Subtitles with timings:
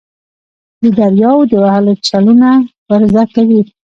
[0.81, 2.49] د دریاوو د وهلو چلونه
[2.87, 3.61] ور زده کوي.